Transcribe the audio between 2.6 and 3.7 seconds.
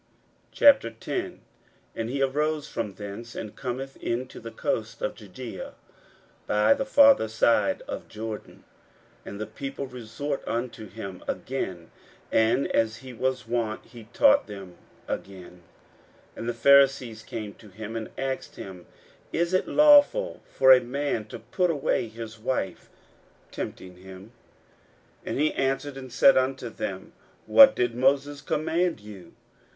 from thence, and